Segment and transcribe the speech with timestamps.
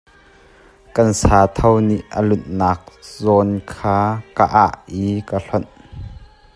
[0.95, 2.81] Kan sa tho nih a lunhnak
[3.19, 3.97] zawn kha
[4.37, 5.69] ka ah i ka hlonh.